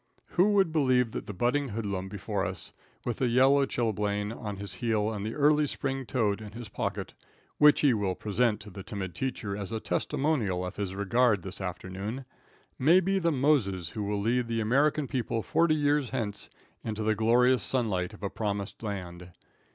[0.29, 2.73] Who would believe that the budding hoodlum before us,
[3.05, 7.13] with the yellow chilblain on his heel and the early spring toad in his pocket,
[7.59, 11.61] which he will present to the timid teacher as a testimonial of his regard this
[11.61, 12.25] afternoon,
[12.79, 16.49] may be the Moses who will lead the American people forty years hence
[16.83, 19.29] into the glorious sunlight of a promised land.